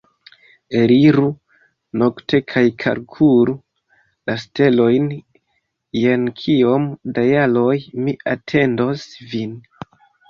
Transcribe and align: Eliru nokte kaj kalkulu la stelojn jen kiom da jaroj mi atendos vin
Eliru 0.77 1.25
nokte 2.03 2.39
kaj 2.53 2.63
kalkulu 2.83 3.55
la 4.31 4.37
stelojn 4.45 5.05
jen 6.05 6.27
kiom 6.41 6.91
da 7.19 7.27
jaroj 7.29 7.79
mi 8.07 8.19
atendos 8.37 9.05
vin 9.35 9.55